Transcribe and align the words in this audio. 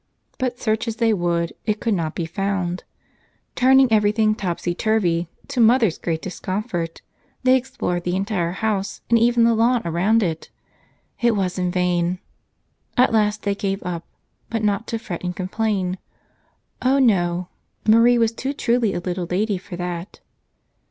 But 0.39 0.59
search 0.59 0.87
as 0.87 0.95
they 0.95 1.13
would, 1.13 1.53
it 1.67 1.79
could 1.79 1.93
not 1.93 2.15
be 2.15 2.25
found. 2.25 2.85
Turning 3.53 3.93
everything 3.93 4.33
topsy 4.33 4.73
turvy— 4.73 5.29
to 5.49 5.61
mother's 5.61 5.99
great 5.99 6.23
dis¬ 6.23 6.41
comfort— 6.41 7.03
they 7.43 7.55
explored 7.55 8.03
the 8.03 8.15
entire 8.15 8.53
house 8.53 9.01
and 9.11 9.19
even 9.19 9.43
the 9.43 9.53
lawn 9.53 9.83
around 9.85 10.23
it. 10.23 10.49
It 11.19 11.35
was 11.35 11.59
in 11.59 11.69
vain. 11.69 12.17
At 12.97 13.13
last 13.13 13.43
they 13.43 13.53
gave 13.53 13.83
up, 13.83 14.03
but 14.49 14.63
not 14.63 14.87
to 14.87 14.97
fret 14.97 15.23
and 15.23 15.35
complain. 15.35 15.99
Oh, 16.81 16.97
no; 16.97 17.49
Marie 17.87 18.17
was 18.17 18.31
too 18.31 18.53
truly 18.53 18.95
a 18.95 18.99
little 18.99 19.27
lady 19.29 19.59
for 19.59 19.75
that. 19.75 20.19